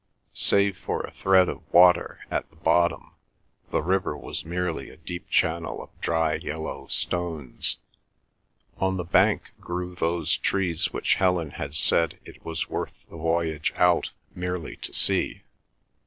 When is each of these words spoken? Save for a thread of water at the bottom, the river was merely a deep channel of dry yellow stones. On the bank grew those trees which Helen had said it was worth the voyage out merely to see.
Save 0.33 0.77
for 0.79 1.01
a 1.03 1.11
thread 1.13 1.47
of 1.47 1.61
water 1.71 2.21
at 2.31 2.49
the 2.49 2.55
bottom, 2.55 3.11
the 3.69 3.83
river 3.83 4.17
was 4.17 4.43
merely 4.43 4.89
a 4.89 4.97
deep 4.97 5.29
channel 5.29 5.79
of 5.79 6.01
dry 6.01 6.33
yellow 6.37 6.87
stones. 6.87 7.77
On 8.79 8.97
the 8.97 9.03
bank 9.03 9.51
grew 9.59 9.93
those 9.93 10.35
trees 10.37 10.91
which 10.91 11.13
Helen 11.21 11.51
had 11.51 11.75
said 11.75 12.17
it 12.25 12.43
was 12.43 12.67
worth 12.67 12.93
the 13.11 13.17
voyage 13.17 13.73
out 13.75 14.09
merely 14.33 14.75
to 14.77 14.91
see. 14.91 15.43